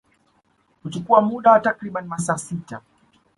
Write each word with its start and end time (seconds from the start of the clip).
Huchukua 0.83 1.21
muda 1.21 1.51
wa 1.51 1.59
takribani 1.59 2.07
masaa 2.07 2.37
sita 2.37 2.81